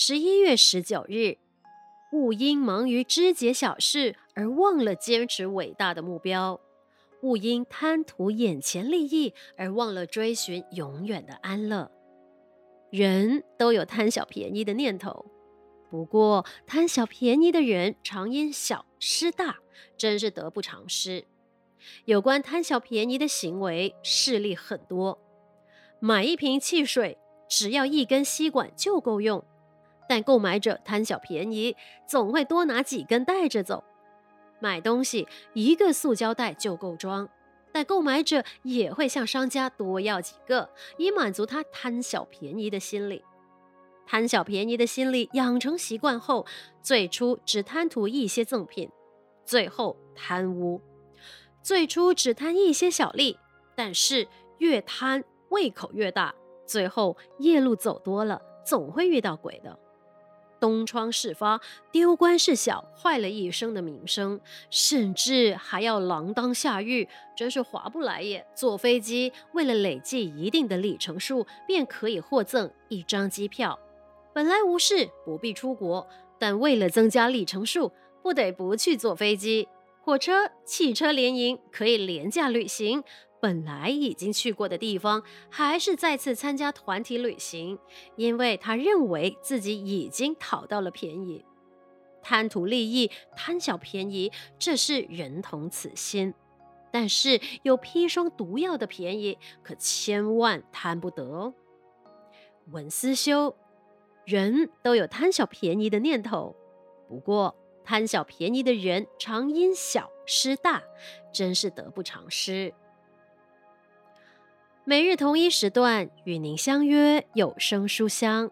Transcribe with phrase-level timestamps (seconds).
[0.00, 1.38] 十一月十九日，
[2.12, 6.60] 勿因忙于枝节小事而忘了坚持伟大的目标；
[7.22, 11.90] 勿因贪图眼前利益而忘了追寻永远的安乐。
[12.92, 15.26] 人都有贪小便宜的念头，
[15.90, 19.58] 不过贪小便宜的人常因小失大，
[19.96, 21.24] 真是得不偿失。
[22.04, 25.18] 有关贪小便宜的行为，事例很多。
[25.98, 27.18] 买一瓶汽水，
[27.50, 29.44] 只要一根吸管就够用，
[30.08, 31.76] 但购买者贪小便宜，
[32.06, 33.84] 总会多拿几根带着走。
[34.58, 37.28] 买东西，一个塑胶袋就够装，
[37.70, 43.22] 但购买者也会向商家多要几个，以满足他贪小便宜的心理。
[44.06, 46.46] 贪小便宜的心理养成习惯后，
[46.82, 48.90] 最初只贪图一些赠品，
[49.44, 50.80] 最后贪污。
[51.62, 53.38] 最初只贪一些小利，
[53.76, 59.78] 但是越贪胃口越大，最后夜路走多了，总会遇到鬼的。
[60.60, 68.46] 东窗事发，丢官事小，坏了一生的名声，甚至还要锒铛下狱，真是划不来耶。
[68.54, 73.78] 坐飞机为了累计一定的里程数，便可以获赠一张机票。
[74.32, 76.06] 本来无事，不必出国，
[76.38, 79.68] 但为了增加里程数，不得不去坐飞机。
[80.00, 83.04] 火车、汽车联营可以廉价旅行，
[83.40, 87.78] 本来已经去过的地方，还是再次参加团体旅行，
[88.16, 91.44] 因为他认为自己已经讨到了便宜。
[92.22, 96.34] 贪图利益、贪小便宜，这是人同此心。
[96.90, 101.54] 但是有砒霜毒药的便宜，可千万贪不得哦。
[102.70, 103.54] 文思修，
[104.24, 106.56] 人都有贪小便宜的念头，
[107.08, 107.54] 不过。
[107.84, 110.82] 贪小便宜的人常因小失大，
[111.32, 112.74] 真是得不偿失。
[114.88, 118.50] 每日同一时段与您相约有声书香。